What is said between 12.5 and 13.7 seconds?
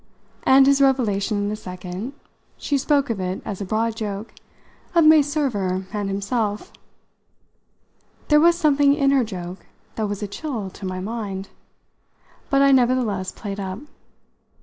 I nevertheless played